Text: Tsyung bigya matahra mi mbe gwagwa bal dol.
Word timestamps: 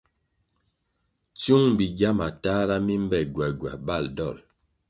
Tsyung 1.37 1.67
bigya 1.77 2.09
matahra 2.19 2.75
mi 2.85 2.95
mbe 3.03 3.19
gwagwa 3.33 3.71
bal 3.85 4.05
dol. 4.17 4.37